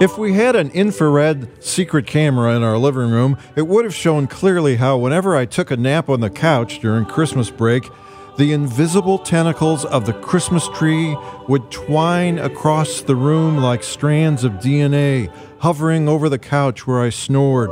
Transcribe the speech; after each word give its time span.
If 0.00 0.18
we 0.18 0.32
had 0.32 0.56
an 0.56 0.72
infrared 0.72 1.62
secret 1.62 2.08
camera 2.08 2.56
in 2.56 2.64
our 2.64 2.76
living 2.76 3.12
room, 3.12 3.38
it 3.54 3.68
would 3.68 3.84
have 3.84 3.94
shown 3.94 4.26
clearly 4.26 4.74
how, 4.74 4.98
whenever 4.98 5.36
I 5.36 5.46
took 5.46 5.70
a 5.70 5.76
nap 5.76 6.08
on 6.08 6.18
the 6.18 6.28
couch 6.28 6.80
during 6.80 7.04
Christmas 7.04 7.50
break, 7.50 7.88
the 8.36 8.52
invisible 8.52 9.18
tentacles 9.18 9.84
of 9.84 10.06
the 10.06 10.12
Christmas 10.12 10.66
tree 10.70 11.16
would 11.46 11.70
twine 11.70 12.40
across 12.40 13.00
the 13.00 13.14
room 13.14 13.58
like 13.58 13.84
strands 13.84 14.42
of 14.42 14.54
DNA, 14.54 15.32
hovering 15.60 16.08
over 16.08 16.28
the 16.28 16.40
couch 16.40 16.84
where 16.84 17.00
I 17.00 17.10
snored, 17.10 17.70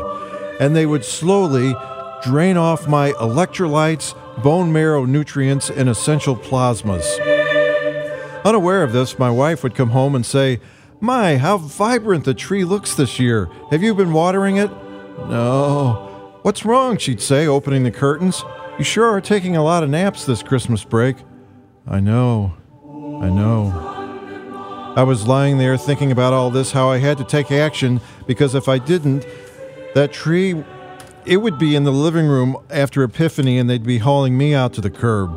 and 0.60 0.76
they 0.76 0.86
would 0.86 1.04
slowly 1.04 1.74
drain 2.22 2.56
off 2.56 2.88
my 2.88 3.12
electrolytes, 3.12 4.14
bone 4.42 4.72
marrow 4.72 5.04
nutrients, 5.04 5.70
and 5.70 5.88
essential 5.88 6.36
plasmas. 6.36 7.04
Unaware 8.44 8.82
of 8.82 8.92
this, 8.92 9.18
my 9.18 9.30
wife 9.30 9.62
would 9.62 9.74
come 9.74 9.90
home 9.90 10.14
and 10.14 10.26
say, 10.26 10.60
My, 11.00 11.36
how 11.36 11.58
vibrant 11.58 12.24
the 12.24 12.34
tree 12.34 12.64
looks 12.64 12.94
this 12.94 13.20
year. 13.20 13.48
Have 13.70 13.82
you 13.82 13.94
been 13.94 14.12
watering 14.12 14.56
it? 14.56 14.70
No. 15.18 16.38
What's 16.42 16.64
wrong? 16.64 16.96
She'd 16.96 17.20
say, 17.20 17.46
opening 17.46 17.84
the 17.84 17.90
curtains. 17.90 18.44
You 18.78 18.84
sure 18.84 19.08
are 19.08 19.20
taking 19.20 19.56
a 19.56 19.62
lot 19.62 19.82
of 19.82 19.90
naps 19.90 20.24
this 20.24 20.42
Christmas 20.42 20.82
break. 20.82 21.16
I 21.86 22.00
know. 22.00 22.54
I 23.22 23.28
know. 23.30 24.92
I 24.96 25.04
was 25.04 25.26
lying 25.26 25.58
there 25.58 25.76
thinking 25.76 26.10
about 26.10 26.32
all 26.32 26.50
this, 26.50 26.72
how 26.72 26.90
I 26.90 26.98
had 26.98 27.16
to 27.18 27.24
take 27.24 27.52
action, 27.52 28.00
because 28.26 28.54
if 28.54 28.68
I 28.68 28.78
didn't, 28.78 29.24
that 29.94 30.12
tree, 30.12 30.62
it 31.24 31.38
would 31.38 31.58
be 31.58 31.76
in 31.76 31.84
the 31.84 31.92
living 31.92 32.26
room 32.26 32.56
after 32.70 33.02
Epiphany 33.02 33.58
and 33.58 33.68
they'd 33.68 33.84
be 33.84 33.98
hauling 33.98 34.36
me 34.36 34.54
out 34.54 34.72
to 34.74 34.80
the 34.80 34.90
curb. 34.90 35.30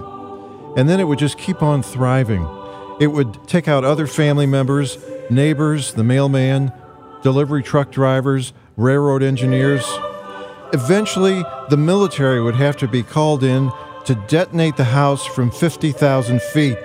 And 0.78 0.90
then 0.90 1.00
it 1.00 1.06
would 1.06 1.20
just 1.20 1.38
keep 1.38 1.62
on 1.62 1.84
thriving. 1.84 2.48
It 3.00 3.08
would 3.08 3.48
take 3.48 3.68
out 3.68 3.84
other 3.84 4.08
family 4.08 4.46
members, 4.46 4.98
neighbors, 5.30 5.94
the 5.94 6.04
mailman, 6.04 6.72
delivery 7.22 7.64
truck 7.64 7.92
drivers, 7.92 8.54
railroad 8.78 9.24
engineers. 9.24 9.86
Eventually, 10.74 11.44
the 11.70 11.78
military 11.78 12.42
would 12.42 12.56
have 12.56 12.78
to 12.78 12.88
be 12.88 13.04
called 13.04 13.44
in 13.44 13.72
to 14.06 14.16
detonate 14.28 14.78
the 14.78 14.84
house 14.84 15.26
from 15.26 15.52
50,000 15.52 16.42
feet. 16.42 16.78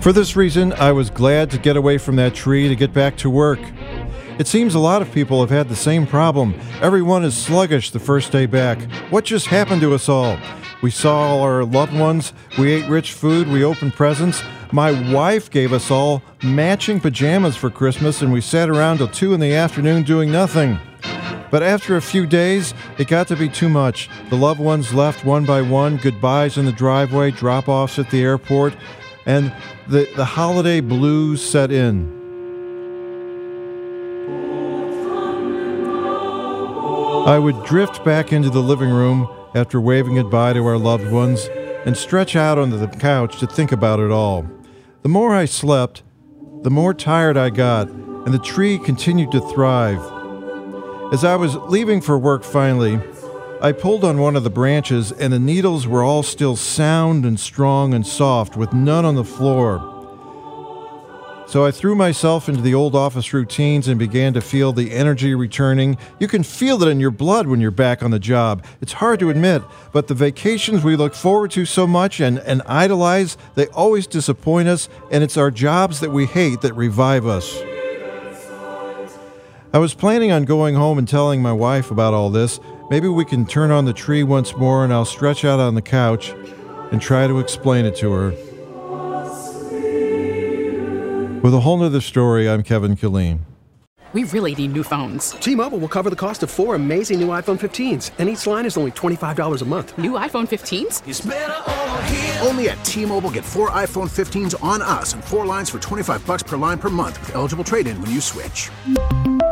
For 0.00 0.12
this 0.12 0.36
reason, 0.36 0.72
I 0.74 0.92
was 0.92 1.10
glad 1.10 1.50
to 1.50 1.58
get 1.58 1.76
away 1.76 1.98
from 1.98 2.14
that 2.16 2.32
tree 2.32 2.68
to 2.68 2.76
get 2.76 2.92
back 2.92 3.16
to 3.18 3.28
work. 3.28 3.58
It 4.38 4.46
seems 4.46 4.76
a 4.76 4.78
lot 4.78 5.02
of 5.02 5.10
people 5.12 5.40
have 5.40 5.50
had 5.50 5.68
the 5.68 5.74
same 5.74 6.06
problem. 6.06 6.54
Everyone 6.80 7.24
is 7.24 7.36
sluggish 7.36 7.90
the 7.90 7.98
first 7.98 8.30
day 8.30 8.46
back. 8.46 8.80
What 9.10 9.24
just 9.24 9.48
happened 9.48 9.80
to 9.80 9.94
us 9.94 10.08
all? 10.08 10.38
We 10.82 10.92
saw 10.92 11.18
all 11.18 11.40
our 11.40 11.64
loved 11.64 11.92
ones, 11.92 12.32
we 12.56 12.70
ate 12.70 12.88
rich 12.88 13.12
food, 13.12 13.48
we 13.48 13.64
opened 13.64 13.94
presents. 13.94 14.40
My 14.70 14.92
wife 15.12 15.50
gave 15.50 15.72
us 15.72 15.90
all 15.90 16.22
matching 16.44 17.00
pajamas 17.00 17.56
for 17.56 17.68
Christmas, 17.68 18.22
and 18.22 18.32
we 18.32 18.40
sat 18.40 18.70
around 18.70 18.98
till 18.98 19.08
2 19.08 19.34
in 19.34 19.40
the 19.40 19.56
afternoon 19.56 20.04
doing 20.04 20.30
nothing. 20.30 20.78
But 21.50 21.62
after 21.62 21.96
a 21.96 22.02
few 22.02 22.26
days, 22.26 22.74
it 22.98 23.08
got 23.08 23.26
to 23.28 23.36
be 23.36 23.48
too 23.48 23.70
much. 23.70 24.10
The 24.28 24.36
loved 24.36 24.60
ones 24.60 24.92
left 24.92 25.24
one 25.24 25.46
by 25.46 25.62
one, 25.62 25.96
goodbyes 25.96 26.58
in 26.58 26.66
the 26.66 26.72
driveway, 26.72 27.30
drop 27.30 27.68
offs 27.68 27.98
at 27.98 28.10
the 28.10 28.22
airport, 28.22 28.76
and 29.28 29.54
the, 29.88 30.08
the 30.16 30.24
holiday 30.24 30.80
blues 30.80 31.42
set 31.42 31.70
in. 31.70 32.16
I 37.26 37.38
would 37.38 37.62
drift 37.66 38.02
back 38.06 38.32
into 38.32 38.48
the 38.48 38.62
living 38.62 38.88
room 38.88 39.28
after 39.54 39.82
waving 39.82 40.14
goodbye 40.14 40.54
to 40.54 40.64
our 40.66 40.78
loved 40.78 41.12
ones 41.12 41.46
and 41.84 41.94
stretch 41.94 42.36
out 42.36 42.58
onto 42.58 42.78
the 42.78 42.88
couch 42.88 43.38
to 43.40 43.46
think 43.46 43.70
about 43.70 44.00
it 44.00 44.10
all. 44.10 44.48
The 45.02 45.10
more 45.10 45.34
I 45.34 45.44
slept, 45.44 46.02
the 46.62 46.70
more 46.70 46.94
tired 46.94 47.36
I 47.36 47.50
got, 47.50 47.88
and 47.88 48.32
the 48.32 48.38
tree 48.38 48.78
continued 48.78 49.30
to 49.32 49.40
thrive. 49.52 50.00
As 51.12 51.22
I 51.22 51.36
was 51.36 51.54
leaving 51.54 52.00
for 52.00 52.18
work 52.18 52.44
finally, 52.44 52.98
I 53.60 53.72
pulled 53.72 54.04
on 54.04 54.18
one 54.18 54.36
of 54.36 54.44
the 54.44 54.50
branches, 54.50 55.10
and 55.10 55.32
the 55.32 55.40
needles 55.40 55.84
were 55.84 56.04
all 56.04 56.22
still 56.22 56.54
sound 56.54 57.24
and 57.24 57.40
strong 57.40 57.92
and 57.92 58.06
soft, 58.06 58.56
with 58.56 58.72
none 58.72 59.04
on 59.04 59.16
the 59.16 59.24
floor. 59.24 59.96
So 61.48 61.66
I 61.66 61.72
threw 61.72 61.96
myself 61.96 62.48
into 62.48 62.60
the 62.60 62.74
old 62.74 62.94
office 62.94 63.32
routines 63.32 63.88
and 63.88 63.98
began 63.98 64.32
to 64.34 64.40
feel 64.40 64.72
the 64.72 64.92
energy 64.92 65.34
returning. 65.34 65.98
You 66.20 66.28
can 66.28 66.44
feel 66.44 66.80
it 66.84 66.88
in 66.88 67.00
your 67.00 67.10
blood 67.10 67.48
when 67.48 67.60
you're 67.60 67.72
back 67.72 68.00
on 68.00 68.12
the 68.12 68.20
job. 68.20 68.64
It's 68.80 68.92
hard 68.92 69.18
to 69.20 69.30
admit, 69.30 69.62
but 69.92 70.06
the 70.06 70.14
vacations 70.14 70.84
we 70.84 70.94
look 70.94 71.14
forward 71.14 71.50
to 71.52 71.64
so 71.64 71.86
much 71.86 72.20
and, 72.20 72.38
and 72.40 72.62
idolize, 72.66 73.36
they 73.56 73.66
always 73.68 74.06
disappoint 74.06 74.68
us, 74.68 74.88
and 75.10 75.24
it's 75.24 75.36
our 75.36 75.50
jobs 75.50 75.98
that 75.98 76.12
we 76.12 76.26
hate 76.26 76.60
that 76.60 76.74
revive 76.74 77.26
us. 77.26 77.60
I 79.70 79.78
was 79.78 79.92
planning 79.92 80.32
on 80.32 80.44
going 80.44 80.74
home 80.74 80.96
and 80.96 81.06
telling 81.06 81.42
my 81.42 81.52
wife 81.52 81.90
about 81.90 82.14
all 82.14 82.30
this. 82.30 82.58
Maybe 82.88 83.06
we 83.06 83.26
can 83.26 83.44
turn 83.44 83.70
on 83.70 83.84
the 83.84 83.92
tree 83.92 84.22
once 84.22 84.56
more 84.56 84.82
and 84.82 84.90
I'll 84.90 85.04
stretch 85.04 85.44
out 85.44 85.60
on 85.60 85.74
the 85.74 85.82
couch 85.82 86.30
and 86.90 87.02
try 87.02 87.26
to 87.26 87.38
explain 87.38 87.84
it 87.84 87.94
to 87.96 88.10
her. 88.12 88.30
With 91.42 91.52
a 91.52 91.60
whole 91.60 91.76
nother 91.76 92.00
story, 92.00 92.48
I'm 92.48 92.62
Kevin 92.62 92.96
Killeen. 92.96 93.40
We 94.14 94.24
really 94.24 94.54
need 94.54 94.72
new 94.72 94.82
phones. 94.82 95.32
T-Mobile 95.32 95.76
will 95.78 95.88
cover 95.88 96.08
the 96.08 96.16
cost 96.16 96.42
of 96.42 96.48
four 96.48 96.74
amazing 96.74 97.20
new 97.20 97.28
iPhone 97.28 97.60
15s, 97.60 98.12
and 98.18 98.26
each 98.30 98.46
line 98.46 98.64
is 98.64 98.78
only 98.78 98.90
$25 98.92 99.60
a 99.60 99.64
month. 99.66 99.98
New 99.98 100.12
iPhone 100.12 100.48
15s? 100.48 102.46
Only 102.46 102.70
at 102.70 102.82
T-Mobile 102.86 103.30
get 103.30 103.44
four 103.44 103.68
iPhone 103.70 104.08
15s 104.08 104.60
on 104.64 104.80
us 104.80 105.12
and 105.12 105.22
four 105.22 105.44
lines 105.44 105.68
for 105.68 105.78
25 105.78 106.26
bucks 106.26 106.42
per 106.42 106.56
line 106.56 106.78
per 106.78 106.88
month 106.88 107.20
with 107.20 107.34
eligible 107.34 107.64
trade-in 107.64 108.00
when 108.00 108.10
you 108.10 108.22
switch. 108.22 108.70